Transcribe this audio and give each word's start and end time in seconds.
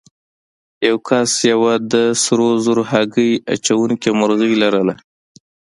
یو 0.87 0.95
کس 1.07 1.31
یوه 1.51 1.73
د 1.93 1.93
سرو 2.23 2.49
زرو 2.65 2.83
هګۍ 2.91 3.31
اچوونکې 3.53 4.09
مرغۍ 4.19 4.53
لرله. 4.63 4.95